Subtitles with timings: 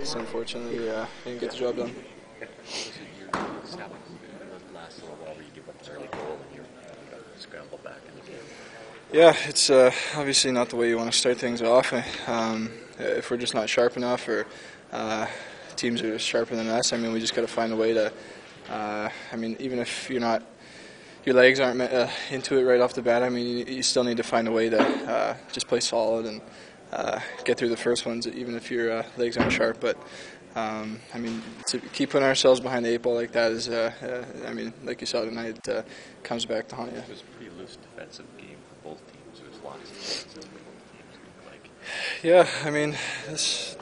[0.00, 1.94] Just unfortunately, uh, didn't get the job done.
[9.12, 11.92] Yeah, it's uh, obviously not the way you want to start things off.
[12.26, 14.46] Um, if we're just not sharp enough, or
[14.90, 15.26] uh,
[15.76, 18.10] teams are sharper than us, I mean, we just got to find a way to.
[18.70, 20.42] Uh, I mean, even if you're not,
[21.26, 23.22] your legs aren't uh, into it right off the bat.
[23.22, 26.24] I mean, you, you still need to find a way to uh, just play solid
[26.24, 26.40] and
[26.92, 29.80] uh, get through the first ones, even if your legs aren't sharp.
[29.80, 29.96] But
[30.56, 34.52] um, I mean, to keep putting ourselves behind the eight ball like that is, I
[34.52, 35.66] mean, like you saw tonight,
[36.22, 36.98] comes back to haunt you.
[36.98, 39.40] It was a pretty loose defensive game for both teams.
[39.40, 40.44] It was lots of
[41.46, 41.70] like.
[42.22, 42.96] Yeah, I mean,
[43.28, 43.76] this,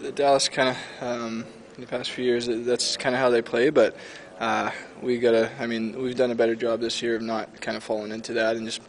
[0.00, 1.44] the Dallas kind of um,
[1.76, 3.96] in the past few years that's kind of how they play, but.
[4.38, 4.70] Uh,
[5.02, 5.50] we gotta.
[5.58, 8.34] I mean, we've done a better job this year of not kind of falling into
[8.34, 8.80] that and just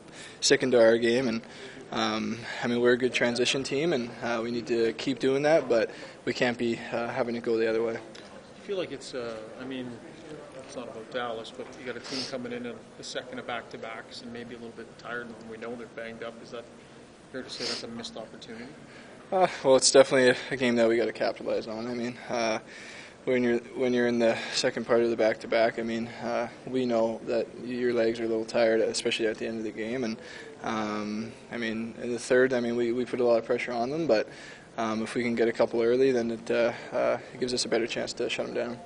[0.41, 1.27] sticking to our game.
[1.27, 1.41] And
[1.91, 5.41] um, I mean, we're a good transition team, and uh, we need to keep doing
[5.43, 5.67] that.
[5.67, 5.89] But
[6.25, 7.95] we can't be uh, having it go the other way.
[7.95, 9.15] I feel like it's.
[9.15, 9.91] Uh, I mean,
[10.59, 13.47] it's not about Dallas, but you got a team coming in in the second of
[13.47, 16.35] back to backs and maybe a little bit tired, and we know they're banged up.
[16.43, 16.65] Is that
[17.31, 18.67] fair to say that's a missed opportunity?
[19.31, 21.87] Uh, well, it's definitely a, a game that we got to capitalize on.
[21.87, 22.59] I mean, uh,
[23.25, 26.07] when you're when you're in the second part of the back to back, I mean,
[26.23, 29.63] uh, we know that your legs are a little tired, especially at the end of
[29.63, 30.17] the game, and
[30.63, 33.71] um, I mean, in the third, I mean, we, we put a lot of pressure
[33.71, 34.27] on them, but
[34.77, 37.65] um, if we can get a couple early, then it, uh, uh, it gives us
[37.65, 38.79] a better chance to shut them down.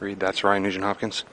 [0.00, 1.24] Reed, that's Ryan Nugent Hopkins.